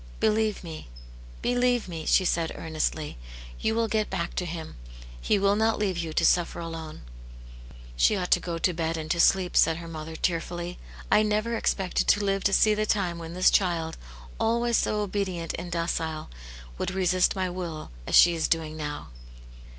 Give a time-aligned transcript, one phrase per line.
[0.19, 0.89] Believe me,
[1.43, 3.19] believe me," she said earnestly,"
[3.61, 4.75] you will get back to Him;
[5.21, 7.01] He will not leave you to suffer alone.""
[7.95, 10.79] She ought to go to bed and to sleep/' said her mother, tearfully."
[11.11, 13.95] I never expected to live to see the time when this child,
[14.39, 16.31] always so obedient and docile,
[16.79, 19.09] would resist my will as she is doing now."